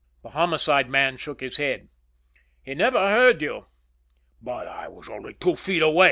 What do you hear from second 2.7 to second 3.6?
never heard